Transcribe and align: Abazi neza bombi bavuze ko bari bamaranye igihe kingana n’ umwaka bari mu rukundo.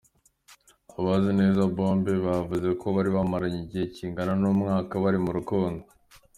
Abazi 0.97 1.29
neza 1.39 1.61
bombi 1.75 2.13
bavuze 2.25 2.67
ko 2.79 2.85
bari 2.95 3.09
bamaranye 3.15 3.59
igihe 3.65 3.85
kingana 3.95 4.33
n’ 4.41 4.43
umwaka 4.51 4.93
bari 5.03 5.19
mu 5.25 5.31
rukundo. 5.37 5.83